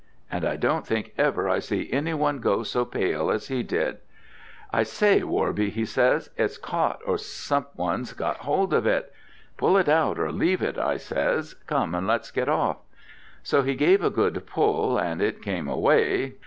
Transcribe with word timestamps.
And 0.31 0.43
I 0.45 0.55
don't 0.55 0.87
think 0.87 1.13
ever 1.15 1.47
I 1.47 1.59
see 1.59 1.93
any 1.93 2.15
one 2.15 2.39
go 2.39 2.63
so 2.63 2.85
pale 2.85 3.29
as 3.29 3.49
he 3.49 3.61
did. 3.61 3.99
'I 4.73 4.81
say, 4.81 5.19
Worby,' 5.21 5.69
he 5.69 5.85
says, 5.85 6.31
'it's 6.37 6.57
caught, 6.57 7.03
or 7.05 7.13
else 7.13 7.27
some 7.27 7.67
one's 7.75 8.13
got 8.13 8.37
hold 8.37 8.73
of 8.73 8.87
it.' 8.87 9.13
'Pull 9.57 9.77
it 9.77 9.87
out 9.87 10.17
or 10.17 10.31
leave 10.31 10.63
it,' 10.63 10.79
I 10.79 10.97
says, 10.97 11.53
'Come 11.53 11.93
and 11.93 12.07
let's 12.07 12.31
get 12.31 12.49
off.' 12.49 12.77
So 13.43 13.61
he 13.61 13.75
gave 13.75 14.03
a 14.03 14.09
good 14.09 14.43
pull, 14.47 14.97
and 14.97 15.21
it 15.21 15.39
came 15.43 15.67
away. 15.67 16.33